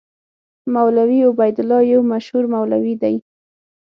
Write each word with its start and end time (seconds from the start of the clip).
مولوي 0.75 1.19
عبیدالله 1.29 1.79
یو 1.93 2.01
مشهور 2.11 2.43
مولوي 2.53 2.93
دی. 3.01 3.15